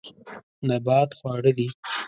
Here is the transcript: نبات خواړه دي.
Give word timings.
نبات 0.67 1.09
خواړه 1.19 1.51
دي. 1.57 1.67